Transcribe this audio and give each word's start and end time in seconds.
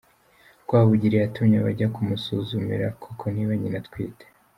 Rwabugili 0.63 1.15
yatumye 1.21 1.55
abajya 1.57 1.87
kumusuzumira 1.95 2.85
koko 3.01 3.23
niba 3.33 3.53
nyina 3.59 3.77
atwite. 3.83 4.25